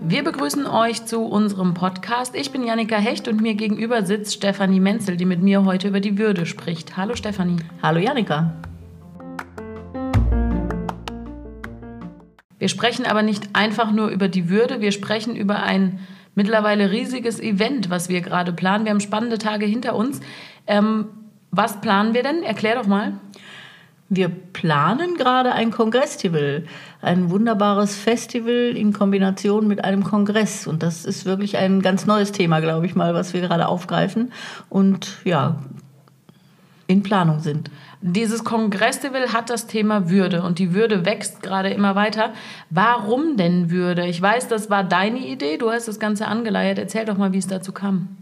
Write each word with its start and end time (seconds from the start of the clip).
Wir 0.00 0.24
begrüßen 0.24 0.66
euch 0.66 1.04
zu 1.06 1.24
unserem 1.24 1.72
Podcast. 1.74 2.34
Ich 2.34 2.50
bin 2.50 2.64
Janika 2.64 2.96
Hecht 2.96 3.28
und 3.28 3.40
mir 3.40 3.54
gegenüber 3.54 4.04
sitzt 4.04 4.34
Stefanie 4.34 4.80
Menzel, 4.80 5.16
die 5.16 5.26
mit 5.26 5.40
mir 5.40 5.64
heute 5.64 5.86
über 5.86 6.00
die 6.00 6.18
Würde 6.18 6.46
spricht. 6.46 6.96
Hallo 6.96 7.14
Stefanie. 7.14 7.58
Hallo 7.80 8.00
Janika. 8.00 8.56
Wir 12.58 12.68
sprechen 12.68 13.06
aber 13.06 13.22
nicht 13.22 13.50
einfach 13.52 13.92
nur 13.92 14.08
über 14.08 14.26
die 14.26 14.48
Würde, 14.48 14.80
wir 14.80 14.90
sprechen 14.90 15.36
über 15.36 15.62
ein 15.62 16.00
mittlerweile 16.34 16.90
riesiges 16.90 17.38
Event, 17.38 17.88
was 17.88 18.08
wir 18.08 18.20
gerade 18.20 18.52
planen. 18.52 18.84
Wir 18.84 18.90
haben 18.90 18.98
spannende 18.98 19.38
Tage 19.38 19.64
hinter 19.64 19.94
uns. 19.94 20.20
Ähm, 20.66 21.06
was 21.52 21.80
planen 21.80 22.14
wir 22.14 22.24
denn? 22.24 22.42
Erklär 22.42 22.74
doch 22.74 22.88
mal. 22.88 23.20
Wir 24.12 24.28
planen 24.28 25.14
gerade 25.14 25.52
ein 25.52 25.70
Kongressival, 25.70 26.64
ein 27.00 27.30
wunderbares 27.30 27.94
Festival 27.94 28.74
in 28.76 28.92
Kombination 28.92 29.68
mit 29.68 29.84
einem 29.84 30.02
Kongress. 30.02 30.66
Und 30.66 30.82
das 30.82 31.04
ist 31.04 31.26
wirklich 31.26 31.56
ein 31.56 31.80
ganz 31.80 32.06
neues 32.06 32.32
Thema, 32.32 32.58
glaube 32.58 32.86
ich 32.86 32.96
mal, 32.96 33.14
was 33.14 33.34
wir 33.34 33.40
gerade 33.40 33.68
aufgreifen 33.68 34.32
und 34.68 35.18
ja, 35.24 35.60
in 36.88 37.04
Planung 37.04 37.38
sind. 37.38 37.70
Dieses 38.02 38.42
Kongressival 38.42 39.32
hat 39.32 39.48
das 39.48 39.68
Thema 39.68 40.10
Würde 40.10 40.42
und 40.42 40.58
die 40.58 40.74
Würde 40.74 41.04
wächst 41.04 41.40
gerade 41.40 41.70
immer 41.70 41.94
weiter. 41.94 42.32
Warum 42.68 43.36
denn 43.36 43.70
Würde? 43.70 44.06
Ich 44.06 44.20
weiß, 44.20 44.48
das 44.48 44.70
war 44.70 44.82
deine 44.82 45.18
Idee, 45.20 45.56
du 45.56 45.70
hast 45.70 45.86
das 45.86 46.00
Ganze 46.00 46.26
angeleiert. 46.26 46.78
Erzähl 46.78 47.04
doch 47.04 47.16
mal, 47.16 47.32
wie 47.32 47.38
es 47.38 47.46
dazu 47.46 47.70
kam. 47.70 48.16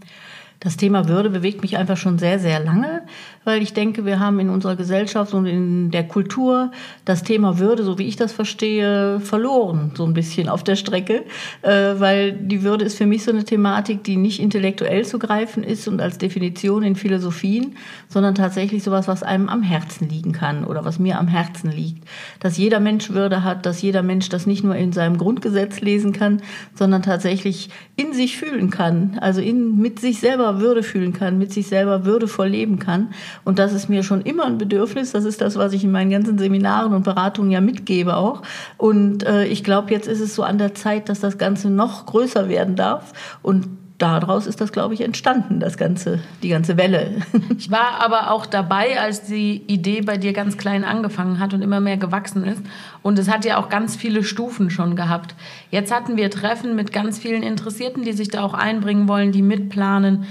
Das 0.61 0.77
Thema 0.77 1.07
Würde 1.07 1.31
bewegt 1.31 1.63
mich 1.63 1.77
einfach 1.77 1.97
schon 1.97 2.19
sehr, 2.19 2.41
sehr 2.41 2.59
lange, 2.59 3.03
weil 3.45 3.63
ich 3.63 3.75
denke, 3.75 4.05
wir 4.05 4.19
haben 4.19 4.41
in 4.41 4.51
unserer 4.51 4.75
Gesellschaft 4.75 5.33
und 5.33 5.47
in 5.47 5.93
der 5.93 6.09
Kultur 6.09 6.73
das 7.05 7.23
Thema 7.23 7.61
Würde, 7.61 7.85
so 7.85 7.97
wie 7.97 8.09
ich 8.09 8.17
das 8.17 8.33
verstehe, 8.33 9.21
verloren, 9.21 9.93
so 9.95 10.05
ein 10.05 10.15
bisschen 10.15 10.49
auf 10.49 10.65
der 10.65 10.75
Strecke, 10.75 11.23
äh, 11.63 11.95
weil 11.99 12.33
die 12.33 12.65
Würde 12.65 12.85
ist 12.85 12.99
für 12.99 13.07
mich 13.07 13.23
so 13.23 13.31
eine 13.31 13.45
Thematik, 13.45 14.03
die 14.03 14.17
nicht 14.17 14.41
intellektuell 14.41 15.05
zu 15.05 15.21
greifen 15.21 15.63
ist 15.63 15.87
und 15.87 16.01
als 16.01 16.19
Definition 16.19 16.83
in 16.83 16.97
Philosophien, 16.97 17.77
sondern 18.09 18.35
tatsächlich 18.35 18.83
sowas, 18.83 19.07
was 19.07 19.23
einem 19.23 19.49
am 19.49 19.63
Herzen 19.63 20.09
liegen 20.09 20.33
kann 20.33 20.65
oder 20.65 20.85
was 20.85 20.99
mir 20.99 21.21
am 21.21 21.29
Herzen 21.29 21.71
liegt. 21.71 22.05
Dass 22.41 22.59
jeder 22.59 22.81
Mensch 22.81 23.11
Würde 23.11 23.45
hat, 23.45 23.65
dass 23.65 23.81
jeder 23.81 24.03
Mensch 24.03 24.29
das 24.29 24.47
nicht 24.47 24.65
nur 24.65 24.75
in 24.75 24.93
seinem 24.93 25.19
Grundgesetz 25.19 25.81
lesen 25.81 26.13
kann, 26.13 26.43
sondern 26.75 27.03
tatsächlich 27.03 27.71
in 27.95 28.13
sich 28.13 28.37
fühlen 28.39 28.71
kann, 28.71 29.19
also 29.21 29.41
in, 29.41 29.79
mit 29.79 30.01
sich 30.01 30.19
selber 30.19 30.48
selber 30.49 30.61
Würde 30.61 30.83
fühlen 30.83 31.13
kann, 31.13 31.39
mit 31.39 31.53
sich 31.53 31.67
selber 31.69 32.05
würdevoll 32.05 32.49
leben 32.49 32.79
kann. 32.79 33.11
Und 33.45 33.59
das 33.59 33.73
ist 33.73 33.89
mir 33.89 34.03
schon 34.03 34.23
immer 34.23 34.45
ein 34.45 34.59
Bedürfnis. 34.59 35.13
Das 35.13 35.25
ist 35.25 35.41
das, 35.41 35.57
was 35.57 35.73
ich 35.73 35.85
in 35.85 35.91
meinen 35.91 36.11
ganzen 36.11 36.39
Seminaren 36.39 36.95
und 36.95 37.05
Beratungen 37.05 37.51
ja 37.51 37.61
mitgebe 37.61 38.17
auch. 38.17 38.43
Und 38.77 39.25
äh, 39.25 39.45
ich 39.47 39.65
glaube, 39.65 39.91
jetzt 39.91 40.09
ist 40.09 40.21
es 40.21 40.35
so 40.35 40.43
an 40.43 40.59
der 40.59 40.75
Zeit, 40.75 41.09
dass 41.09 41.21
das 41.21 41.39
Ganze 41.39 41.71
noch 41.71 42.07
größer 42.07 42.49
werden 42.49 42.77
darf. 42.77 43.13
Und 43.43 43.69
daraus 43.99 44.47
ist 44.47 44.61
das, 44.61 44.73
glaube 44.73 44.95
ich, 44.95 45.01
entstanden, 45.01 45.59
das 45.61 45.77
ganze, 45.77 46.21
die 46.43 46.49
ganze 46.49 46.77
Welle. 46.77 47.23
Ich 47.59 47.71
war 47.73 48.01
aber 48.01 48.31
auch 48.31 48.47
dabei, 48.47 49.01
als 49.01 49.25
die 49.25 49.63
Idee 49.67 50.01
bei 50.01 50.17
dir 50.17 50.33
ganz 50.33 50.59
klein 50.59 50.85
angefangen 50.85 51.41
hat 51.41 51.55
und 51.55 51.63
immer 51.63 51.81
mehr 51.81 51.97
gewachsen 51.97 52.45
ist. 52.45 52.63
Und 53.03 53.19
es 53.19 53.29
hat 53.29 53.45
ja 53.45 53.59
auch 53.59 53.69
ganz 53.69 53.97
viele 53.97 54.23
Stufen 54.23 54.71
schon 54.71 54.95
gehabt. 54.95 55.35
Jetzt 55.71 55.93
hatten 55.93 56.17
wir 56.17 56.31
Treffen 56.31 56.77
mit 56.77 56.93
ganz 56.93 57.19
vielen 57.19 57.43
Interessierten, 57.43 58.05
die 58.05 58.13
sich 58.13 58.29
da 58.29 58.45
auch 58.45 58.55
einbringen 58.55 59.09
wollen, 59.09 59.33
die 59.33 59.43
mitplanen. 59.43 60.25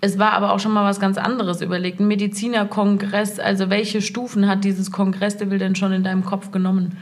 Es 0.00 0.18
war 0.18 0.32
aber 0.32 0.52
auch 0.52 0.60
schon 0.60 0.72
mal 0.72 0.84
was 0.84 1.00
ganz 1.00 1.18
anderes 1.18 1.60
überlegt. 1.60 2.00
Ein 2.00 2.08
Medizinerkongress, 2.08 3.38
also 3.38 3.68
welche 3.68 4.00
Stufen 4.00 4.48
hat 4.48 4.64
dieses 4.64 4.90
Kongressival 4.90 5.58
denn 5.58 5.74
schon 5.74 5.92
in 5.92 6.02
deinem 6.02 6.24
Kopf 6.24 6.50
genommen? 6.50 6.96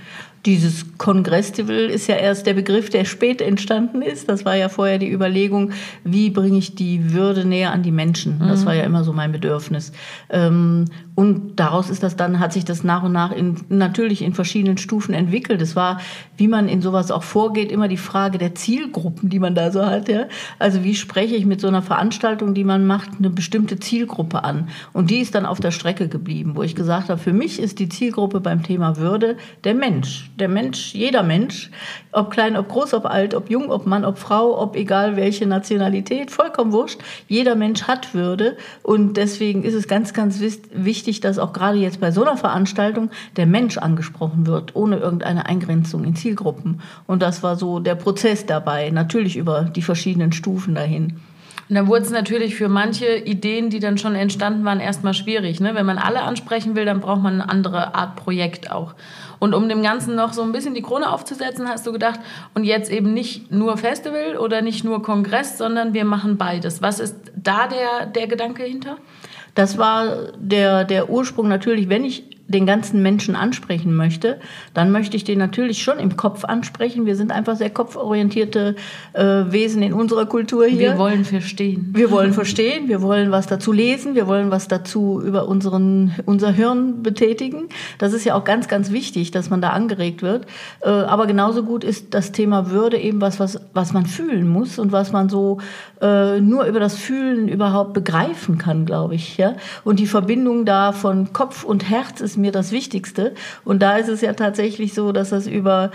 Dieses 0.47 0.99
Kongressival 0.99 1.77
ist 1.77 2.07
ja 2.07 2.17
erst 2.17 2.47
der 2.47 2.55
Begriff, 2.55 2.91
der 2.91 3.05
spät 3.05 3.41
entstanden 3.41 4.03
ist. 4.03 4.29
Das 4.29 4.45
war 4.45 4.57
ja 4.57 4.69
vorher 4.69 4.99
die 4.99 5.11
Überlegung, 5.11 5.73
wie 6.05 6.31
bringe 6.31 6.59
ich 6.59 6.75
die 6.75 7.13
Würde 7.13 7.45
näher 7.45 7.73
an 7.73 7.83
die 7.83 7.91
Menschen. 7.91 8.39
Das 8.41 8.63
mhm. 8.63 8.67
war 8.67 8.75
ja 8.75 8.85
immer 8.85 9.05
so 9.05 9.13
mein 9.13 9.33
Bedürfnis. 9.33 9.93
Ähm, 10.31 10.87
und 11.19 11.59
daraus 11.59 11.91
ist 11.91 12.05
das 12.05 12.15
dann, 12.15 12.39
hat 12.39 12.53
sich 12.53 12.65
das 12.65 12.85
nach 12.85 13.03
und 13.03 13.11
nach 13.11 13.33
in, 13.33 13.57
natürlich 13.69 14.23
in 14.23 14.35
verschiedenen 14.35 14.79
Stufen 14.79 15.15
entwickelt. 15.15 15.61
Es 15.61 15.75
war, 15.75 16.01
wie 16.37 16.47
man 16.47 16.69
in 16.69 16.81
sowas 16.81 17.11
auch 17.11 17.25
vorgeht, 17.25 17.73
immer 17.73 17.89
die 17.89 17.97
Frage 17.97 18.39
der 18.39 18.55
Zielgruppen, 18.55 19.29
die 19.29 19.41
man 19.41 19.57
da 19.57 19.73
so 19.73 19.85
hat. 19.85 20.09
Ja? 20.09 20.27
Also 20.61 20.85
wie 20.85 20.95
spreche 20.95 21.35
ich 21.35 21.45
mit 21.45 21.61
so 21.61 21.67
einer 21.67 21.83
Veranstaltung, 21.83 22.55
die 22.55 22.63
man 22.63 22.87
macht, 22.87 23.11
eine 23.19 23.31
bestimmte 23.31 23.81
Zielgruppe 23.81 24.45
an? 24.45 24.69
Und 24.93 25.11
die 25.11 25.19
ist 25.19 25.35
dann 25.35 25.45
auf 25.45 25.59
der 25.59 25.73
Strecke 25.73 26.07
geblieben, 26.07 26.53
wo 26.55 26.63
ich 26.63 26.77
gesagt 26.77 27.09
habe, 27.09 27.21
für 27.21 27.33
mich 27.33 27.61
ist 27.61 27.81
die 27.81 27.89
Zielgruppe 27.89 28.41
beim 28.41 28.63
Thema 28.63 28.97
Würde 28.97 29.37
der 29.65 29.75
Mensch. 29.75 30.31
Der 30.39 30.49
Mensch, 30.49 30.95
jeder 30.95 31.25
Mensch, 31.25 31.69
ob 32.13 32.31
klein, 32.31 32.57
ob 32.57 32.69
groß, 32.69 32.95
ob 32.95 33.07
alt, 33.07 33.35
ob 33.35 33.51
jung, 33.51 33.73
ob 33.73 33.87
Mann, 33.87 34.05
ob 34.05 34.19
Frau, 34.19 34.57
ob 34.57 34.77
egal 34.77 35.17
welche 35.17 35.47
Nationalität, 35.47 36.31
vollkommen 36.31 36.71
wurscht. 36.71 37.01
Jeder 37.27 37.57
Mensch 37.57 37.83
hat 37.83 38.15
Würde. 38.15 38.57
Und 38.85 39.17
deswegen 39.17 39.65
ist 39.65 39.75
es 39.75 39.89
ganz, 39.89 40.15
ganz 40.15 40.41
wichtig, 40.73 41.19
dass 41.19 41.41
auch 41.41 41.53
gerade 41.53 41.79
jetzt 41.79 42.01
bei 42.01 42.13
so 42.13 42.23
einer 42.23 42.37
Veranstaltung 42.37 43.11
der 43.37 43.47
Mensch 43.47 43.79
angesprochen 43.79 44.47
wird, 44.47 44.77
ohne 44.77 44.99
irgendeine 44.99 45.47
Eingrenzung 45.47 46.05
in 46.05 46.15
Zielgruppen. 46.15 46.83
Und 47.09 47.21
das 47.21 47.43
war 47.43 47.57
so 47.57 47.81
der 47.81 47.97
Prozess 47.97 48.47
dabei, 48.47 48.91
natürlich 48.91 49.37
über 49.37 49.63
die 49.63 49.83
verschiedenen 49.83 50.31
Stufen 50.31 50.77
dahin. 50.77 51.21
Und 51.69 51.75
dann 51.75 51.87
wurde 51.87 52.05
es 52.05 52.11
natürlich 52.11 52.55
für 52.55 52.69
manche 52.69 53.17
Ideen, 53.17 53.69
die 53.69 53.79
dann 53.79 53.99
schon 53.99 54.15
entstanden 54.15 54.65
waren, 54.65 54.81
erstmal 54.81 55.13
schwierig. 55.13 55.61
Ne? 55.61 55.75
Wenn 55.75 55.85
man 55.85 55.99
alle 55.99 56.23
ansprechen 56.23 56.75
will, 56.77 56.87
dann 56.87 57.01
braucht 57.01 57.23
man 57.23 57.35
eine 57.35 57.51
andere 57.51 57.95
Art 57.95 58.17
Projekt 58.17 58.71
auch. 58.71 58.95
Und 59.39 59.55
um 59.55 59.69
dem 59.69 59.83
Ganzen 59.83 60.15
noch 60.15 60.33
so 60.33 60.43
ein 60.43 60.53
bisschen 60.53 60.75
die 60.75 60.83
Krone 60.83 61.13
aufzusetzen, 61.13 61.69
hast 61.69 61.87
du 61.87 61.93
gedacht, 61.93 62.21
und 62.55 62.65
jetzt 62.65 62.91
eben 62.91 63.13
nicht 63.13 63.53
nur 63.53 63.77
Festival 63.77 64.39
oder 64.39 64.63
nicht 64.63 64.83
nur 64.83 65.03
Kongress, 65.03 65.59
sondern 65.59 65.93
wir 65.93 66.07
machen 66.07 66.39
beides. 66.39 66.81
Was 66.81 67.01
ist 67.01 67.17
da 67.37 67.69
der, 67.69 68.07
der 68.07 68.27
Gedanke 68.27 68.63
hinter? 68.65 68.97
Das 69.55 69.77
war 69.77 70.33
der, 70.39 70.85
der 70.85 71.11
Ursprung 71.11 71.49
natürlich, 71.49 71.89
wenn 71.89 72.05
ich 72.05 72.38
den 72.49 72.65
ganzen 72.65 73.03
Menschen 73.03 73.37
ansprechen 73.37 73.95
möchte, 73.95 74.41
dann 74.73 74.91
möchte 74.91 75.17
ich 75.17 75.25
den 75.25 75.39
natürlich 75.39 75.83
schon 75.83 75.99
im 75.99 76.17
Kopf 76.17 76.45
ansprechen. 76.45 77.05
Wir 77.05 77.15
sind 77.15 77.31
einfach 77.31 77.57
sehr 77.57 77.69
kopforientierte 77.69 78.75
äh, 79.13 79.23
Wesen 79.23 79.83
in 79.83 79.93
unserer 79.93 80.25
Kultur 80.25 80.67
hier. 80.67 80.93
Wir 80.93 80.99
wollen 80.99 81.27
verstehen. 81.27 81.91
Wir 81.93 82.11
wollen 82.11 82.33
verstehen, 82.33 82.89
wir 82.89 83.03
wollen 83.03 83.31
was 83.31 83.47
dazu 83.47 83.71
lesen, 83.71 84.15
wir 84.15 84.27
wollen 84.27 84.51
was 84.51 84.67
dazu 84.67 85.21
über 85.23 85.47
unseren, 85.47 86.15
unser 86.25 86.51
Hirn 86.51 87.03
betätigen. 87.03 87.69
Das 87.99 88.15
ist 88.15 88.25
ja 88.25 88.35
auch 88.35 88.45
ganz, 88.45 88.67
ganz 88.67 88.93
wichtig, 88.93 89.31
dass 89.31 89.51
man 89.51 89.61
da 89.61 89.71
angeregt 89.71 90.23
wird. 90.23 90.47
Äh, 90.81 90.89
aber 90.89 91.27
genauso 91.27 91.63
gut 91.63 91.85
ist 91.85 92.15
das 92.15 92.33
Thema 92.33 92.71
Würde 92.71 92.97
eben 92.97 93.21
was, 93.21 93.39
was, 93.39 93.61
was 93.75 93.93
man 93.93 94.07
fühlen 94.07 94.49
muss 94.49 94.79
und 94.79 94.91
was 94.91 95.13
man 95.13 95.29
so 95.29 95.59
äh, 96.01 96.41
nur 96.41 96.65
über 96.65 96.81
das 96.81 96.95
Fühlen 96.95 97.49
überhaupt 97.49 97.93
begreifen 97.93 98.57
kann, 98.57 98.87
glaube 98.87 99.17
ich. 99.17 99.37
Ja? 99.37 99.57
Und 99.85 99.99
die 99.99 100.07
Verbindung 100.07 100.65
da 100.65 100.93
von 100.93 101.35
Kopf 101.35 101.63
und 101.63 101.91
Herz 101.91 102.23
ist 102.23 102.38
mir 102.39 102.53
das 102.53 102.73
Wichtigste. 102.73 103.35
Und 103.65 103.83
da 103.83 103.97
ist 103.97 104.09
es 104.09 104.21
ja 104.21 104.33
tatsächlich 104.33 104.95
so, 104.95 105.13
dass 105.13 105.31
das 105.31 105.47
über 105.47 105.91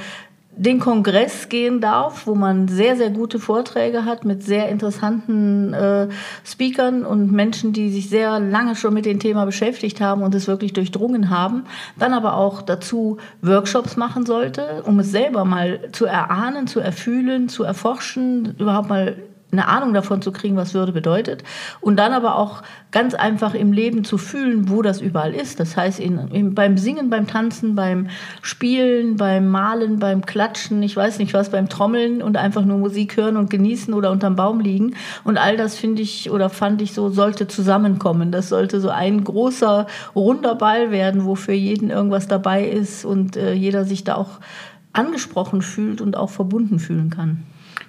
den 0.56 0.80
Kongress 0.80 1.50
gehen 1.50 1.82
darf, 1.82 2.28
wo 2.28 2.36
man 2.36 2.68
sehr, 2.68 2.96
sehr 2.96 3.10
gute 3.10 3.40
Vorträge 3.40 4.06
hat 4.06 4.24
mit 4.24 4.44
sehr 4.44 4.70
interessanten 4.70 5.74
äh, 5.74 6.10
Speakern 6.44 7.06
und 7.06 7.32
Menschen, 7.32 7.74
die 7.74 7.90
sich 7.90 8.10
sehr 8.10 8.40
lange 8.40 8.76
schon 8.76 8.94
mit 8.94 9.06
dem 9.06 9.20
Thema 9.20 9.46
beschäftigt 9.46 10.00
haben 10.00 10.22
und 10.22 10.36
es 10.36 10.48
wirklich 10.48 10.74
durchdrungen 10.74 11.30
haben. 11.30 11.64
Dann 11.98 12.14
aber 12.14 12.36
auch 12.36 12.62
dazu 12.62 13.18
Workshops 13.42 13.98
machen 13.98 14.26
sollte, 14.26 14.84
um 14.86 15.00
es 15.00 15.12
selber 15.12 15.44
mal 15.44 15.80
zu 15.92 16.06
erahnen, 16.06 16.68
zu 16.68 16.80
erfühlen, 16.80 17.50
zu 17.50 17.64
erforschen, 17.64 18.56
überhaupt 18.60 18.90
mal 18.90 19.16
eine 19.54 19.68
Ahnung 19.68 19.94
davon 19.94 20.22
zu 20.22 20.32
kriegen, 20.32 20.58
was 20.58 20.74
Würde 20.74 20.92
bedeutet. 20.92 21.44
Und 21.80 21.98
dann 21.98 22.12
aber 22.12 22.36
auch 22.36 22.64
ganz 22.92 23.14
einfach 23.14 23.54
im 23.54 23.72
Leben 23.72 24.04
zu 24.04 24.18
fühlen, 24.18 24.70
wo 24.70 24.82
das 24.82 25.00
überall 25.00 25.34
ist. 25.34 25.60
Das 25.60 25.78
heißt, 25.78 26.00
in, 26.00 26.18
in, 26.30 26.54
beim 26.54 26.78
Singen, 26.78 27.10
beim 27.10 27.28
Tanzen, 27.28 27.76
beim 27.76 28.10
Spielen, 28.42 29.16
beim 29.16 29.48
Malen, 29.48 30.00
beim 30.00 30.26
Klatschen, 30.26 30.84
ich 30.84 30.96
weiß 30.96 31.20
nicht 31.20 31.34
was, 31.34 31.50
beim 31.50 31.70
Trommeln 31.70 32.22
und 32.22 32.36
einfach 32.36 32.66
nur 32.66 32.78
Musik 32.78 33.16
hören 33.16 33.38
und 33.38 33.50
genießen 33.50 33.94
oder 33.94 34.12
unterm 34.12 34.36
Baum 34.36 34.60
liegen. 34.60 34.96
Und 35.24 35.38
all 35.38 35.56
das 35.56 35.76
finde 35.76 36.02
ich 36.02 36.30
oder 36.30 36.50
fand 36.50 36.82
ich 36.82 36.94
so, 36.94 37.10
sollte 37.10 37.48
zusammenkommen. 37.48 38.32
Das 38.32 38.50
sollte 38.50 38.82
so 38.82 38.90
ein 38.90 39.24
großer, 39.24 39.88
runder 40.16 40.56
Ball 40.56 40.92
werden, 40.92 41.26
wo 41.26 41.36
für 41.36 41.54
jeden 41.54 41.90
irgendwas 41.90 42.28
dabei 42.28 42.68
ist 42.68 43.06
und 43.06 43.38
äh, 43.38 43.54
jeder 43.54 43.86
sich 43.86 44.04
da 44.04 44.16
auch 44.16 44.40
angesprochen 44.94 45.62
fühlt 45.62 46.02
und 46.02 46.18
auch 46.18 46.30
verbunden 46.30 46.80
fühlen 46.80 47.10
kann. 47.10 47.44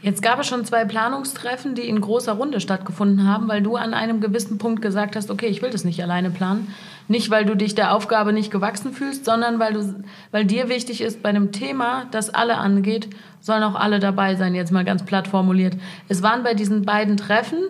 Jetzt 0.04 0.20
gab 0.20 0.38
es 0.38 0.46
schon 0.46 0.66
zwei 0.66 0.84
Planungstreffen, 0.84 1.74
die 1.74 1.88
in 1.88 1.98
großer 1.98 2.34
Runde 2.34 2.60
stattgefunden 2.60 3.26
haben, 3.26 3.48
weil 3.48 3.62
du 3.62 3.76
an 3.76 3.94
einem 3.94 4.20
gewissen 4.20 4.58
Punkt 4.58 4.82
gesagt 4.82 5.16
hast, 5.16 5.30
okay, 5.30 5.46
ich 5.46 5.62
will 5.62 5.70
das 5.70 5.84
nicht 5.84 6.02
alleine 6.02 6.30
planen. 6.30 6.74
Nicht, 7.08 7.30
weil 7.30 7.46
du 7.46 7.56
dich 7.56 7.74
der 7.74 7.94
Aufgabe 7.94 8.34
nicht 8.34 8.50
gewachsen 8.50 8.92
fühlst, 8.92 9.24
sondern 9.24 9.58
weil, 9.58 9.72
du, 9.72 10.04
weil 10.30 10.44
dir 10.44 10.68
wichtig 10.68 11.00
ist, 11.00 11.22
bei 11.22 11.30
einem 11.30 11.52
Thema, 11.52 12.04
das 12.10 12.28
alle 12.28 12.58
angeht, 12.58 13.08
sollen 13.40 13.62
auch 13.62 13.76
alle 13.76 13.98
dabei 13.98 14.34
sein, 14.34 14.54
jetzt 14.54 14.72
mal 14.72 14.84
ganz 14.84 15.06
platt 15.06 15.26
formuliert. 15.26 15.74
Es 16.06 16.22
waren 16.22 16.42
bei 16.42 16.52
diesen 16.52 16.84
beiden 16.84 17.16
Treffen 17.16 17.60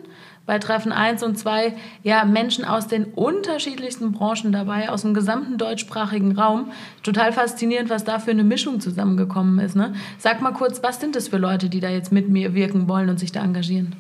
bei 0.47 0.59
Treffen 0.59 0.93
1 0.93 1.23
und 1.23 1.39
2 1.39 1.75
ja 2.03 2.25
Menschen 2.25 2.65
aus 2.65 2.87
den 2.87 3.05
unterschiedlichsten 3.05 4.13
Branchen 4.13 4.53
dabei, 4.53 4.91
aus 4.91 5.03
dem 5.03 5.15
gesamten 5.15 5.57
deutschsprachigen 5.57 6.39
Raum. 6.39 6.73
Total 7.03 7.33
faszinierend, 7.33 7.91
was 7.91 8.05
da 8.05 8.19
für 8.19 8.33
eine 8.33 8.45
Mischung 8.45 8.81
zusammengekommen 8.81 9.59
ist. 9.59 9.75
Ne? 9.75 9.95
Sag 10.19 10.43
mal 10.43 10.53
kurz, 10.53 10.83
was 10.83 11.01
sind 11.01 11.17
das 11.17 11.29
für 11.29 11.39
Leute, 11.39 11.69
die 11.69 11.81
da 11.81 11.89
jetzt 11.89 12.13
mit 12.13 12.29
mir 12.29 12.55
wirken 12.55 12.89
wollen 12.89 13.09
und 13.09 13.19
sich 13.19 13.33
da 13.33 13.43
engagieren? 13.43 13.95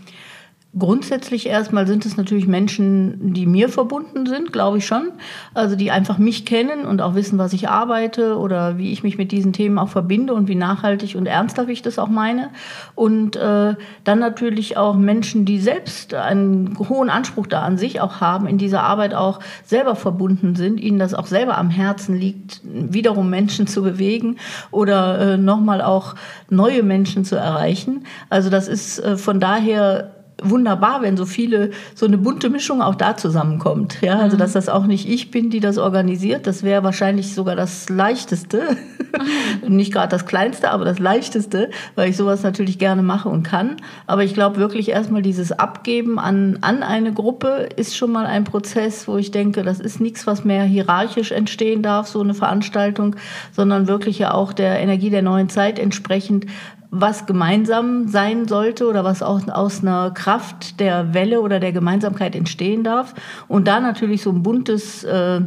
Grundsätzlich 0.76 1.47
erstmal 1.47 1.87
sind 1.87 2.05
es 2.05 2.17
natürlich 2.17 2.49
Menschen, 2.49 3.32
die 3.32 3.47
mir 3.47 3.69
verbunden 3.69 4.26
sind, 4.26 4.53
glaube 4.53 4.79
ich 4.79 4.87
schon. 4.87 5.12
Also 5.55 5.76
die 5.76 5.93
einfach 5.93 6.19
mich 6.19 6.44
kennen 6.44 6.85
und 6.85 7.00
auch 7.00 7.15
wissen, 7.15 7.38
was 7.38 7.53
ich 7.53 7.69
arbeite 7.69 8.37
oder 8.38 8.76
wie 8.76 8.91
ich 8.91 9.05
mich 9.05 9.17
mit 9.17 9.31
diesen 9.31 9.53
Themen 9.53 9.79
auch 9.79 9.88
verbinde 9.88 10.35
und 10.35 10.49
wie 10.49 10.56
nachhaltig 10.56 11.15
und 11.15 11.26
ernsthaft 11.26 11.69
ich 11.69 11.82
das 11.82 12.00
auch 12.00 12.09
meine. 12.09 12.50
Und 12.97 13.37
äh, 13.37 13.76
dann 14.03 14.19
natürlich 14.19 14.76
auch 14.76 14.97
Menschen, 14.97 15.44
die 15.44 15.61
selbst 15.61 16.12
einen 16.12 16.77
hohen 16.77 17.09
Anspruch 17.09 17.47
da 17.47 17.62
an 17.62 17.79
sich 17.79 18.00
auch 18.00 18.20
haben, 18.20 18.49
in 18.49 18.59
dieser 18.59 18.82
Arbeit 18.82 19.15
auch 19.15 19.38
selber 19.65 19.94
verbunden 19.94 20.56
sind, 20.56 20.81
ihnen 20.81 20.99
das 20.99 21.15
auch 21.15 21.27
selber 21.27 21.56
am 21.56 21.70
Herzen 21.70 22.19
liegt, 22.19 22.62
wiederum 22.65 23.31
Menschen 23.31 23.69
zu 23.69 23.85
bewegen 23.85 24.38
oder 24.73 25.35
äh, 25.35 25.37
nochmal 25.37 25.81
auch 25.82 26.17
neue 26.50 26.82
Menschen 26.82 27.25
zu 27.25 27.37
erreichen. 27.37 28.06
Also 28.29 28.50
das 28.50 28.67
ist 28.67 28.99
äh, 28.99 29.17
von 29.17 29.38
daher 29.38 30.14
wunderbar, 30.43 31.03
wenn 31.03 31.17
so 31.17 31.27
viele, 31.27 31.71
so 31.95 32.07
eine 32.07 32.19
bunte 32.19 32.51
Mischung 32.51 32.83
auch 32.83 32.95
da 32.95 33.17
zusammenkommt. 33.17 33.99
Ja, 34.03 34.19
also, 34.19 34.37
dass 34.37 34.53
das 34.53 34.69
auch 34.69 34.87
nicht 34.87 35.09
ich 35.09 35.31
bin, 35.31 35.51
die 35.51 35.61
das 35.61 35.79
organisiert. 35.79 36.47
Das 36.47 36.63
wäre 36.63 36.83
wahrscheinlich 36.83 37.35
sogar 37.35 37.57
das 37.57 37.89
Leichteste. 37.89 38.77
nicht 39.69 39.93
gerade 39.93 40.09
das 40.09 40.27
Kleinste, 40.27 40.71
aber 40.71 40.85
das 40.85 40.99
Leichteste, 40.99 41.71
weil 41.95 42.11
ich 42.11 42.17
sowas 42.17 42.43
natürlich 42.43 42.79
gerne 42.79 43.03
mache 43.03 43.29
und 43.29 43.43
kann. 43.45 43.77
Aber 44.07 44.25
ich 44.25 44.35
glaube 44.35 44.57
wirklich 44.57 44.89
erstmal 44.89 45.23
dieses 45.23 45.53
Abgeben 45.53 46.19
an, 46.19 46.59
an 46.61 46.83
eine 46.83 47.13
Gruppe 47.13 47.69
ist 47.77 47.97
schon 47.97 48.13
mal 48.13 48.27
ein 48.27 48.45
Prozess, 48.45 49.07
wo 49.07 49.17
ich 49.17 49.31
denke, 49.31 49.63
das 49.63 49.81
ist 49.81 50.01
nichts, 50.01 50.27
was 50.27 50.45
mehr 50.45 50.65
hierarchisch 50.65 51.33
entstehen 51.33 51.83
darf, 51.83 52.09
so 52.09 52.21
eine 52.21 52.35
Veranstaltung, 52.35 53.17
sondern 53.53 53.87
wirklich 53.87 54.19
ja 54.19 54.35
auch 54.35 54.53
der 54.53 54.81
Energie 54.81 55.11
der 55.11 55.23
neuen 55.23 55.49
Zeit 55.49 55.79
entsprechend 55.79 56.47
was 56.96 57.26
gemeinsam 57.26 58.08
sein 58.08 58.46
sollte 58.46 58.88
oder 58.88 59.05
was 59.05 59.23
auch 59.23 59.46
aus 59.49 59.82
einer 59.82 60.12
Kraft 60.12 60.79
der 60.81 61.12
Welle 61.12 61.41
oder 61.41 61.58
der 61.58 61.73
Gemeinsamkeit 61.73 62.37
entstehen 62.37 62.85
darf. 62.85 63.14
Und 63.49 63.67
da 63.67 63.81
natürlich 63.81 64.23
so 64.23 64.31
ein 64.31 64.43
buntes, 64.43 65.02
äh, 65.05 65.41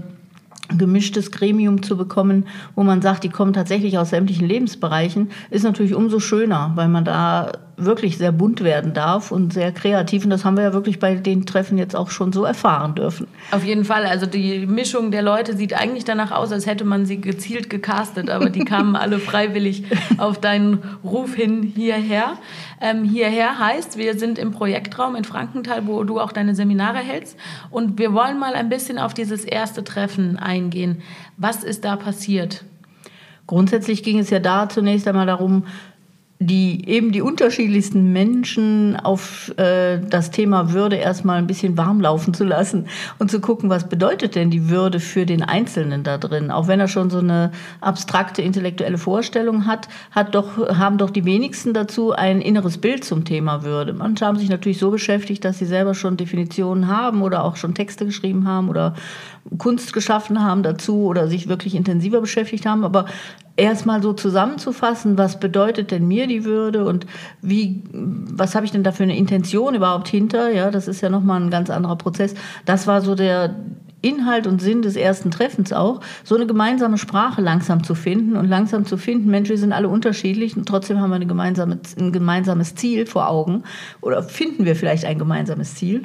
gemischtes 0.78 1.32
Gremium 1.32 1.82
zu 1.82 1.96
bekommen, 1.96 2.46
wo 2.76 2.84
man 2.84 3.02
sagt, 3.02 3.24
die 3.24 3.30
kommen 3.30 3.54
tatsächlich 3.54 3.98
aus 3.98 4.10
sämtlichen 4.10 4.48
Lebensbereichen, 4.48 5.30
ist 5.50 5.64
natürlich 5.64 5.96
umso 5.96 6.20
schöner, 6.20 6.74
weil 6.76 6.90
man 6.90 7.06
da 7.06 7.52
wirklich 7.78 8.18
sehr 8.18 8.32
bunt 8.32 8.64
werden 8.64 8.94
darf 8.94 9.32
und 9.32 9.54
sehr 9.54 9.72
kreativ. 9.72 10.24
Und 10.24 10.32
das 10.32 10.44
haben 10.44 10.58
wir 10.58 10.64
ja 10.64 10.74
wirklich 10.74 10.98
bei 10.98 11.14
den 11.14 11.46
Treffen 11.46 11.78
jetzt 11.78 11.96
auch 11.96 12.10
schon 12.10 12.34
so 12.34 12.44
erfahren 12.44 12.96
dürfen. 12.96 13.28
Auf 13.52 13.64
jeden 13.64 13.86
Fall. 13.86 14.06
Also 14.06 14.26
die 14.26 14.66
Mischung 14.66 15.12
der 15.12 15.22
Leute 15.22 15.56
sieht 15.56 15.76
eigentlich 15.76 16.04
danach 16.04 16.32
aus, 16.32 16.52
als 16.52 16.66
hätte 16.66 16.86
man 16.86 17.06
sie 17.06 17.22
gezielt 17.22 17.70
gecastet, 17.70 18.32
aber 18.32 18.50
die 18.50 18.66
kamen 18.66 18.96
alle 18.98 19.20
freiwillig 19.20 19.84
auf 20.18 20.42
deinen 20.42 20.80
Ruf 21.04 21.36
hin 21.36 21.62
hierher. 21.62 22.34
Ähm, 22.82 23.04
hierher 23.04 23.60
heißt, 23.60 23.98
wir 23.98 24.18
sind 24.18 24.40
im 24.40 24.52
Projektraum 24.52 25.16
in 25.16 25.24
Frankenthal, 25.24 25.86
wo 25.86 26.04
du 26.04 26.20
auch 26.20 26.32
deine 26.32 26.56
Seminare 26.56 26.98
hältst. 26.98 27.38
Und 27.70 28.00
wir 28.00 28.12
wollen 28.12 28.40
mal 28.40 28.56
ein 28.56 28.70
bisschen 28.70 28.98
auf 28.98 29.14
dieses 29.14 29.46
erste 29.46 29.84
Treffen 29.84 30.38
eingehen. 30.38 31.04
Was 31.38 31.64
ist 31.64 31.86
da 31.86 31.96
passiert? 31.96 32.66
Grundsätzlich 33.46 34.04
ging 34.04 34.20
es 34.20 34.30
ja 34.30 34.40
da 34.40 34.68
zunächst 34.68 35.08
einmal 35.08 35.28
darum, 35.28 35.64
die 36.40 36.88
eben 36.88 37.12
die 37.12 37.22
unterschiedlichsten 37.22 38.14
Menschen 38.14 38.96
auf 38.96 39.52
äh, 39.58 40.00
das 40.00 40.30
Thema 40.30 40.72
Würde 40.72 40.96
erstmal 40.96 41.40
ein 41.40 41.48
bisschen 41.48 41.78
warm 41.78 42.00
laufen 42.00 42.34
zu 42.34 42.44
lassen 42.44 42.86
und 43.18 43.32
zu 43.32 43.42
gucken, 43.42 43.72
was 43.72 43.90
bedeutet 43.90 44.36
denn 44.36 44.52
die 44.52 44.70
Würde 44.70 45.00
für 45.00 45.26
den 45.26 45.42
Einzelnen 45.42 46.04
da 46.04 46.20
drin? 46.20 46.52
Auch 46.52 46.68
wenn 46.68 46.80
er 46.80 46.88
schon 46.88 47.10
so 47.10 47.20
eine 47.20 47.52
abstrakte 47.82 48.44
intellektuelle 48.44 49.00
Vorstellung 49.00 49.66
hat, 49.66 49.88
hat 50.12 50.36
doch, 50.36 50.58
haben 50.78 51.00
doch 51.00 51.10
die 51.10 51.26
wenigsten 51.26 51.74
dazu 51.74 52.12
ein 52.12 52.42
inneres 52.42 52.78
Bild 52.78 53.04
zum 53.04 53.26
Thema 53.26 53.64
Würde. 53.64 53.94
Manche 53.94 54.26
haben 54.26 54.38
sich 54.38 54.50
natürlich 54.50 54.78
so 54.78 54.92
beschäftigt, 54.92 55.44
dass 55.44 55.58
sie 55.58 55.66
selber 55.66 55.96
schon 55.96 56.18
Definitionen 56.18 56.88
haben 56.88 57.24
oder 57.24 57.44
auch 57.44 57.56
schon 57.56 57.74
Texte 57.74 58.06
geschrieben 58.06 58.48
haben 58.48 58.70
oder 58.70 58.94
Kunst 59.58 59.92
geschaffen 59.92 60.44
haben 60.44 60.62
dazu 60.62 61.06
oder 61.06 61.28
sich 61.28 61.48
wirklich 61.48 61.74
intensiver 61.74 62.22
beschäftigt 62.22 62.68
haben. 62.68 62.84
Aber 62.84 63.06
erstmal 63.58 64.02
so 64.02 64.14
zusammenzufassen, 64.14 65.18
was 65.18 65.40
bedeutet 65.40 65.92
denn 65.92 66.08
mir 66.08 66.28
die 66.28 66.46
Würde 66.46 66.86
und 66.86 67.06
wie, 67.42 67.84
was 67.92 68.56
habe 68.56 68.66
ich 68.66 68.72
denn 68.72 68.84
da 68.84 68.92
für 68.92 69.04
eine 69.04 69.18
Intention 69.18 69.76
überhaupt 69.76 70.08
hinter? 70.08 70.52
Ja, 70.52 70.72
das 70.72 70.88
ist 70.88 71.02
ja 71.02 71.10
nochmal 71.10 71.42
ein 71.42 71.50
ganz 71.50 71.70
anderer 71.70 71.98
Prozess. 71.98 72.34
Das 72.66 72.88
war 72.88 73.02
so 73.02 73.16
der, 73.16 73.56
Inhalt 74.02 74.46
und 74.46 74.62
Sinn 74.62 74.84
des 74.84 74.96
ersten 74.96 75.32
Treffens 75.32 75.74
auch, 75.74 76.02
so 76.24 76.36
eine 76.36 76.46
gemeinsame 76.46 76.98
Sprache 76.98 77.42
langsam 77.42 77.84
zu 77.84 77.96
finden 77.96 78.38
und 78.38 78.48
langsam 78.48 78.86
zu 78.86 78.96
finden, 78.98 79.30
Mensch, 79.30 79.50
wir 79.50 79.58
sind 79.58 79.74
alle 79.74 79.90
unterschiedlich 79.90 80.56
und 80.56 80.68
trotzdem 80.68 81.00
haben 81.00 81.10
wir 81.10 81.16
eine 81.16 81.26
gemeinsame, 81.26 81.80
ein 82.00 82.12
gemeinsames 82.12 82.76
Ziel 82.76 83.06
vor 83.06 83.28
Augen 83.28 83.64
oder 84.02 84.22
finden 84.22 84.66
wir 84.66 84.76
vielleicht 84.76 85.06
ein 85.06 85.18
gemeinsames 85.18 85.76
Ziel. 85.76 86.04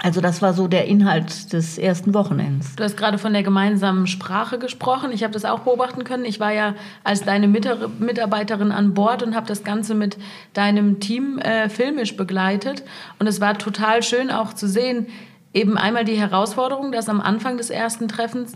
Also 0.00 0.20
das 0.20 0.40
war 0.42 0.54
so 0.54 0.68
der 0.68 0.86
Inhalt 0.86 1.52
des 1.52 1.76
ersten 1.76 2.14
Wochenends. 2.14 2.76
Du 2.76 2.84
hast 2.84 2.96
gerade 2.96 3.18
von 3.18 3.32
der 3.32 3.42
gemeinsamen 3.42 4.06
Sprache 4.06 4.60
gesprochen. 4.60 5.10
Ich 5.12 5.24
habe 5.24 5.32
das 5.32 5.44
auch 5.44 5.60
beobachten 5.60 6.04
können. 6.04 6.24
Ich 6.24 6.38
war 6.38 6.52
ja 6.52 6.76
als 7.02 7.24
deine 7.24 7.48
Mitarbeiterin 7.48 8.70
an 8.70 8.94
Bord 8.94 9.24
und 9.24 9.34
habe 9.34 9.48
das 9.48 9.64
Ganze 9.64 9.96
mit 9.96 10.16
deinem 10.52 11.00
Team 11.00 11.38
äh, 11.38 11.68
filmisch 11.68 12.16
begleitet. 12.16 12.84
Und 13.18 13.26
es 13.26 13.40
war 13.40 13.58
total 13.58 14.04
schön 14.04 14.30
auch 14.30 14.52
zu 14.52 14.68
sehen, 14.68 15.08
eben 15.52 15.76
einmal 15.76 16.04
die 16.04 16.16
Herausforderung, 16.16 16.92
dass 16.92 17.08
am 17.08 17.20
Anfang 17.20 17.56
des 17.56 17.70
ersten 17.70 18.06
Treffens 18.06 18.52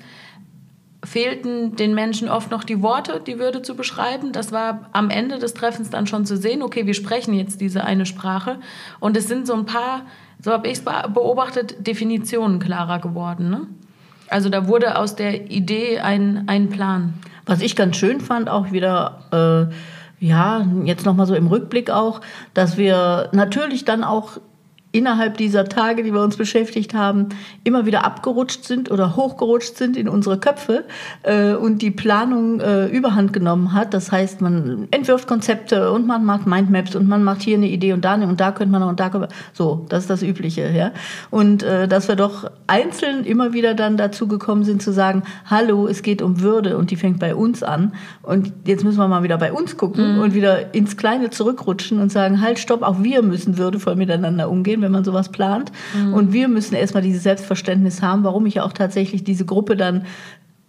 fehlten 1.04 1.74
den 1.74 1.94
Menschen 1.94 2.28
oft 2.28 2.52
noch 2.52 2.62
die 2.62 2.80
Worte, 2.82 3.20
die 3.26 3.40
Würde 3.40 3.62
zu 3.62 3.74
beschreiben. 3.74 4.30
Das 4.30 4.52
war 4.52 4.88
am 4.92 5.10
Ende 5.10 5.40
des 5.40 5.54
Treffens 5.54 5.90
dann 5.90 6.06
schon 6.06 6.24
zu 6.24 6.36
sehen, 6.36 6.62
okay, 6.62 6.86
wir 6.86 6.94
sprechen 6.94 7.34
jetzt 7.34 7.60
diese 7.60 7.82
eine 7.82 8.06
Sprache. 8.06 8.60
Und 9.00 9.16
es 9.16 9.26
sind 9.26 9.48
so 9.48 9.54
ein 9.54 9.66
paar 9.66 10.02
so 10.42 10.52
habe 10.52 10.66
ich 10.68 10.74
es 10.74 10.84
beobachtet, 10.84 11.86
Definitionen 11.86 12.58
klarer 12.58 12.98
geworden. 12.98 13.48
Ne? 13.48 13.66
Also 14.28 14.48
da 14.48 14.66
wurde 14.66 14.98
aus 14.98 15.14
der 15.14 15.50
Idee 15.50 16.00
ein, 16.00 16.44
ein 16.48 16.68
Plan. 16.68 17.14
Was 17.46 17.60
ich 17.60 17.76
ganz 17.76 17.96
schön 17.96 18.20
fand, 18.20 18.48
auch 18.48 18.72
wieder, 18.72 19.70
äh, 20.20 20.24
ja, 20.24 20.66
jetzt 20.84 21.06
nochmal 21.06 21.26
so 21.26 21.34
im 21.34 21.46
Rückblick 21.46 21.90
auch, 21.90 22.20
dass 22.54 22.76
wir 22.76 23.28
natürlich 23.32 23.84
dann 23.84 24.04
auch 24.04 24.38
innerhalb 24.92 25.38
dieser 25.38 25.64
Tage, 25.64 26.02
die 26.02 26.12
wir 26.12 26.20
uns 26.20 26.36
beschäftigt 26.36 26.92
haben, 26.92 27.30
immer 27.64 27.86
wieder 27.86 28.04
abgerutscht 28.04 28.64
sind 28.64 28.90
oder 28.90 29.16
hochgerutscht 29.16 29.76
sind 29.76 29.96
in 29.96 30.06
unsere 30.06 30.38
Köpfe 30.38 30.84
äh, 31.22 31.54
und 31.54 31.80
die 31.80 31.90
Planung 31.90 32.60
äh, 32.60 32.86
überhand 32.86 33.32
genommen 33.32 33.72
hat. 33.72 33.94
Das 33.94 34.12
heißt, 34.12 34.42
man 34.42 34.88
entwirft 34.90 35.26
Konzepte 35.26 35.90
und 35.90 36.06
man 36.06 36.24
macht 36.26 36.46
Mindmaps 36.46 36.94
und 36.94 37.08
man 37.08 37.24
macht 37.24 37.40
hier 37.40 37.56
eine 37.56 37.69
Idee 37.69 37.94
und 37.94 38.05
da 38.05 38.12
eine 38.12 38.26
und 38.26 38.38
da 38.40 38.52
könnte 38.52 38.70
man 38.70 38.82
noch 38.82 38.90
und 38.90 39.00
da 39.00 39.08
könnte 39.08 39.28
man, 39.28 39.36
so, 39.55 39.86
das 39.88 40.05
ist 40.05 40.10
das 40.10 40.22
Übliche, 40.22 40.70
ja. 40.70 40.93
Und 41.31 41.62
äh, 41.62 41.88
dass 41.88 42.08
wir 42.08 42.17
doch 42.17 42.50
einzeln 42.67 43.24
immer 43.24 43.55
wieder 43.55 43.72
dann 43.72 43.96
dazu 43.96 44.28
gekommen 44.28 44.64
sind 44.64 44.82
zu 44.82 44.93
sagen, 44.93 45.22
hallo, 45.46 45.86
es 45.86 46.02
geht 46.02 46.20
um 46.20 46.43
Würde 46.43 46.76
und 46.76 46.90
die 46.90 46.96
fängt 46.96 47.19
bei 47.19 47.34
uns 47.34 47.62
an 47.62 47.94
und 48.20 48.52
jetzt 48.67 48.84
müssen 48.84 48.98
wir 48.98 49.08
mal 49.08 49.22
wieder 49.22 49.38
bei 49.38 49.55
uns 49.55 49.78
gucken 49.78 50.17
mhm. 50.17 50.20
und 50.20 50.34
wieder 50.34 50.74
ins 50.74 50.98
Kleine 50.98 51.31
zurückrutschen 51.31 51.98
und 51.98 52.12
sagen, 52.12 52.43
halt, 52.43 52.58
stopp, 52.58 52.82
auch 52.82 53.02
wir 53.02 53.22
müssen 53.22 53.56
würdevoll 53.56 53.96
miteinander 53.96 54.50
umgehen 54.50 54.81
wenn 54.82 54.93
man 54.93 55.05
sowas 55.05 55.31
plant. 55.31 55.72
Mhm. 55.96 56.15
Und 56.15 56.32
wir 56.32 56.48
müssen 56.48 56.74
erstmal 56.74 57.03
dieses 57.03 57.22
Selbstverständnis 57.22 58.03
haben, 58.03 58.24
warum 58.24 58.46
ich 58.46 58.60
auch 58.60 58.72
tatsächlich 58.72 59.24
diese 59.24 59.44
Gruppe 59.44 59.77
dann 59.77 60.05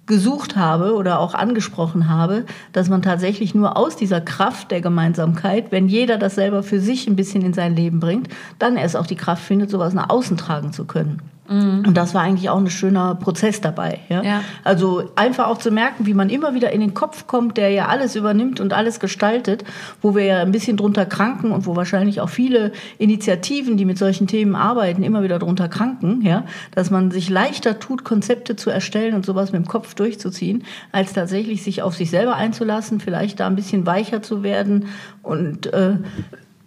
gesucht 0.05 0.55
habe 0.57 0.95
oder 0.95 1.19
auch 1.19 1.33
angesprochen 1.33 2.09
habe, 2.09 2.45
dass 2.73 2.89
man 2.89 3.01
tatsächlich 3.01 3.55
nur 3.55 3.77
aus 3.77 3.95
dieser 3.95 4.19
Kraft 4.19 4.71
der 4.71 4.81
Gemeinsamkeit, 4.81 5.71
wenn 5.71 5.87
jeder 5.87 6.17
das 6.17 6.35
selber 6.35 6.61
für 6.61 6.79
sich 6.79 7.07
ein 7.07 7.15
bisschen 7.15 7.41
in 7.41 7.53
sein 7.53 7.75
Leben 7.75 7.99
bringt, 7.99 8.27
dann 8.59 8.75
erst 8.75 8.97
auch 8.97 9.07
die 9.07 9.15
Kraft 9.15 9.43
findet, 9.43 9.69
sowas 9.69 9.93
nach 9.93 10.09
außen 10.09 10.35
tragen 10.35 10.73
zu 10.73 10.85
können. 10.85 11.21
Mhm. 11.47 11.83
Und 11.85 11.97
das 11.97 12.13
war 12.13 12.21
eigentlich 12.21 12.49
auch 12.49 12.57
ein 12.57 12.69
schöner 12.69 13.15
Prozess 13.15 13.59
dabei. 13.59 13.99
Ja? 14.09 14.23
ja? 14.23 14.43
Also 14.63 15.11
einfach 15.15 15.47
auch 15.47 15.57
zu 15.57 15.71
merken, 15.71 16.05
wie 16.05 16.13
man 16.13 16.29
immer 16.29 16.53
wieder 16.53 16.71
in 16.71 16.79
den 16.79 16.93
Kopf 16.93 17.27
kommt, 17.27 17.57
der 17.57 17.69
ja 17.69 17.87
alles 17.87 18.15
übernimmt 18.15 18.59
und 18.59 18.73
alles 18.73 18.99
gestaltet, 18.99 19.63
wo 20.01 20.15
wir 20.15 20.23
ja 20.23 20.41
ein 20.41 20.51
bisschen 20.51 20.77
drunter 20.77 21.05
kranken 21.05 21.51
und 21.51 21.65
wo 21.65 21.75
wahrscheinlich 21.75 22.21
auch 22.21 22.29
viele 22.29 22.71
Initiativen, 22.97 23.75
die 23.75 23.85
mit 23.85 23.97
solchen 23.97 24.27
Themen 24.27 24.55
arbeiten, 24.55 25.03
immer 25.03 25.23
wieder 25.23 25.39
drunter 25.39 25.67
kranken, 25.67 26.21
ja? 26.21 26.45
dass 26.71 26.91
man 26.91 27.11
sich 27.11 27.29
leichter 27.29 27.79
tut, 27.79 28.03
Konzepte 28.05 28.55
zu 28.55 28.69
erstellen 28.69 29.13
und 29.13 29.25
sowas 29.25 29.51
mit 29.51 29.63
dem 29.63 29.67
Kopf 29.67 29.93
durchzuziehen, 29.95 30.63
als 30.91 31.13
tatsächlich 31.13 31.63
sich 31.63 31.81
auf 31.81 31.95
sich 31.95 32.09
selber 32.09 32.35
einzulassen, 32.35 32.99
vielleicht 32.99 33.39
da 33.41 33.47
ein 33.47 33.55
bisschen 33.55 33.85
weicher 33.85 34.21
zu 34.21 34.43
werden 34.43 34.87
und 35.21 35.67
äh, 35.73 35.97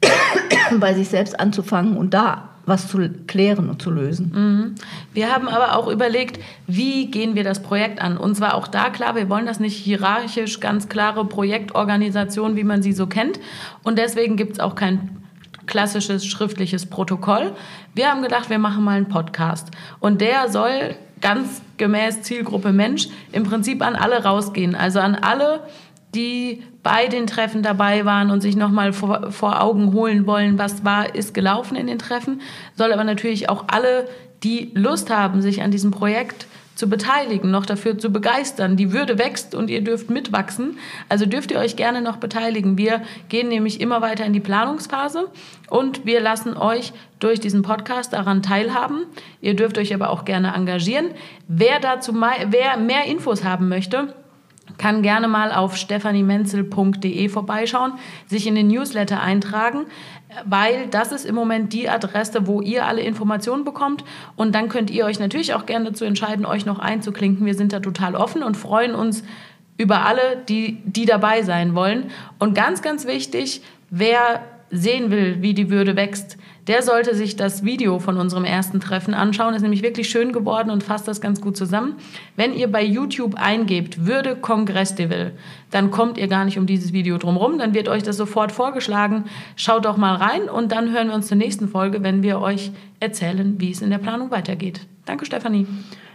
bei 0.78 0.92
sich 0.92 1.08
selbst 1.08 1.40
anzufangen 1.40 1.96
und 1.96 2.12
da 2.12 2.50
was 2.66 2.88
zu 2.88 3.08
klären 3.26 3.70
und 3.70 3.80
zu 3.80 3.90
lösen. 3.90 4.32
Mhm. 4.34 4.74
Wir 5.14 5.32
haben 5.32 5.48
aber 5.48 5.76
auch 5.76 5.88
überlegt, 5.88 6.42
wie 6.66 7.06
gehen 7.06 7.36
wir 7.36 7.44
das 7.44 7.62
Projekt 7.62 8.02
an? 8.02 8.18
Und 8.18 8.36
zwar 8.36 8.54
auch 8.54 8.66
da 8.68 8.90
klar, 8.90 9.14
wir 9.14 9.30
wollen 9.30 9.46
das 9.46 9.60
nicht 9.60 9.76
hierarchisch, 9.76 10.60
ganz 10.60 10.88
klare 10.88 11.24
Projektorganisation, 11.24 12.56
wie 12.56 12.64
man 12.64 12.82
sie 12.82 12.92
so 12.92 13.06
kennt. 13.06 13.38
Und 13.84 13.98
deswegen 13.98 14.36
gibt 14.36 14.54
es 14.54 14.60
auch 14.60 14.74
kein 14.74 15.22
klassisches 15.66 16.26
schriftliches 16.26 16.86
Protokoll. 16.86 17.52
Wir 17.94 18.10
haben 18.10 18.22
gedacht, 18.22 18.50
wir 18.50 18.58
machen 18.58 18.84
mal 18.84 18.96
einen 18.96 19.08
Podcast. 19.08 19.70
Und 20.00 20.20
der 20.20 20.48
soll 20.48 20.96
ganz 21.20 21.62
gemäß 21.76 22.22
Zielgruppe 22.22 22.72
Mensch 22.72 23.08
im 23.32 23.44
Prinzip 23.44 23.82
an 23.82 23.96
alle 23.96 24.22
rausgehen. 24.22 24.74
Also 24.74 25.00
an 25.00 25.14
alle, 25.14 25.60
die 26.14 26.62
bei 26.86 27.08
den 27.08 27.26
Treffen 27.26 27.64
dabei 27.64 28.04
waren 28.04 28.30
und 28.30 28.42
sich 28.42 28.54
nochmal 28.54 28.92
vor, 28.92 29.32
vor 29.32 29.60
Augen 29.60 29.92
holen 29.92 30.24
wollen, 30.24 30.56
was 30.56 30.84
war, 30.84 31.16
ist 31.16 31.34
gelaufen 31.34 31.74
in 31.74 31.88
den 31.88 31.98
Treffen, 31.98 32.40
soll 32.76 32.92
aber 32.92 33.02
natürlich 33.02 33.48
auch 33.48 33.64
alle, 33.66 34.06
die 34.44 34.70
Lust 34.72 35.10
haben, 35.10 35.42
sich 35.42 35.62
an 35.62 35.72
diesem 35.72 35.90
Projekt 35.90 36.46
zu 36.76 36.88
beteiligen, 36.88 37.50
noch 37.50 37.66
dafür 37.66 37.98
zu 37.98 38.10
begeistern. 38.10 38.76
Die 38.76 38.92
Würde 38.92 39.18
wächst 39.18 39.56
und 39.56 39.68
ihr 39.68 39.82
dürft 39.82 40.10
mitwachsen. 40.10 40.78
Also 41.08 41.26
dürft 41.26 41.50
ihr 41.50 41.58
euch 41.58 41.74
gerne 41.74 42.02
noch 42.02 42.18
beteiligen. 42.18 42.78
Wir 42.78 43.02
gehen 43.28 43.48
nämlich 43.48 43.80
immer 43.80 44.00
weiter 44.00 44.24
in 44.24 44.32
die 44.32 44.38
Planungsphase 44.38 45.26
und 45.68 46.06
wir 46.06 46.20
lassen 46.20 46.56
euch 46.56 46.92
durch 47.18 47.40
diesen 47.40 47.62
Podcast 47.62 48.12
daran 48.12 48.44
teilhaben. 48.44 49.06
Ihr 49.40 49.56
dürft 49.56 49.76
euch 49.76 49.92
aber 49.92 50.10
auch 50.10 50.24
gerne 50.24 50.54
engagieren. 50.54 51.06
Wer 51.48 51.80
dazu 51.80 52.14
wer 52.14 52.76
mehr 52.76 53.06
Infos 53.06 53.42
haben 53.42 53.68
möchte, 53.68 54.14
kann 54.78 55.02
gerne 55.02 55.28
mal 55.28 55.52
auf 55.52 55.76
stephaniemenzel.de 55.76 57.28
vorbeischauen, 57.28 57.92
sich 58.26 58.46
in 58.46 58.54
den 58.54 58.68
Newsletter 58.68 59.20
eintragen, 59.20 59.86
weil 60.44 60.88
das 60.88 61.12
ist 61.12 61.24
im 61.24 61.34
Moment 61.34 61.72
die 61.72 61.88
Adresse, 61.88 62.46
wo 62.46 62.60
ihr 62.60 62.86
alle 62.86 63.02
Informationen 63.02 63.64
bekommt. 63.64 64.04
Und 64.34 64.54
dann 64.54 64.68
könnt 64.68 64.90
ihr 64.90 65.04
euch 65.04 65.18
natürlich 65.18 65.54
auch 65.54 65.66
gerne 65.66 65.86
dazu 65.86 66.04
entscheiden, 66.04 66.44
euch 66.44 66.66
noch 66.66 66.78
einzuklinken. 66.78 67.46
Wir 67.46 67.54
sind 67.54 67.72
da 67.72 67.80
total 67.80 68.14
offen 68.14 68.42
und 68.42 68.56
freuen 68.56 68.94
uns 68.94 69.22
über 69.78 70.04
alle, 70.04 70.42
die, 70.48 70.80
die 70.84 71.06
dabei 71.06 71.42
sein 71.42 71.74
wollen. 71.74 72.10
Und 72.38 72.54
ganz, 72.54 72.82
ganz 72.82 73.06
wichtig, 73.06 73.62
wer 73.90 74.42
sehen 74.70 75.10
will, 75.10 75.42
wie 75.42 75.54
die 75.54 75.70
Würde 75.70 75.96
wächst, 75.96 76.38
der 76.66 76.82
sollte 76.82 77.14
sich 77.14 77.36
das 77.36 77.64
Video 77.64 77.98
von 77.98 78.16
unserem 78.16 78.44
ersten 78.44 78.80
Treffen 78.80 79.14
anschauen. 79.14 79.54
Ist 79.54 79.62
nämlich 79.62 79.82
wirklich 79.82 80.08
schön 80.08 80.32
geworden 80.32 80.70
und 80.70 80.82
fasst 80.82 81.06
das 81.06 81.20
ganz 81.20 81.40
gut 81.40 81.56
zusammen. 81.56 81.96
Wenn 82.34 82.52
ihr 82.52 82.70
bei 82.70 82.82
YouTube 82.82 83.36
eingebt, 83.36 84.06
Würde 84.06 84.36
Kongress 84.36 84.94
Devil, 84.94 85.32
dann 85.70 85.90
kommt 85.90 86.18
ihr 86.18 86.28
gar 86.28 86.44
nicht 86.44 86.58
um 86.58 86.66
dieses 86.66 86.92
Video 86.92 87.18
drumherum. 87.18 87.58
Dann 87.58 87.74
wird 87.74 87.88
euch 87.88 88.02
das 88.02 88.16
sofort 88.16 88.50
vorgeschlagen. 88.50 89.24
Schaut 89.54 89.84
doch 89.84 89.96
mal 89.96 90.16
rein 90.16 90.48
und 90.48 90.72
dann 90.72 90.92
hören 90.92 91.08
wir 91.08 91.14
uns 91.14 91.28
zur 91.28 91.36
nächsten 91.36 91.68
Folge, 91.68 92.02
wenn 92.02 92.22
wir 92.22 92.40
euch 92.40 92.72
erzählen, 92.98 93.60
wie 93.60 93.70
es 93.70 93.82
in 93.82 93.90
der 93.90 93.98
Planung 93.98 94.30
weitergeht. 94.30 94.80
Danke, 95.04 95.24
Stefanie. 95.24 95.66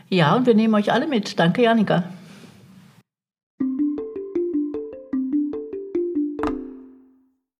Ja, 0.09 0.35
und 0.35 0.45
wir 0.45 0.55
nehmen 0.55 0.75
euch 0.75 0.91
alle 0.91 1.07
mit. 1.07 1.39
Danke, 1.39 1.63
Janika. 1.63 2.03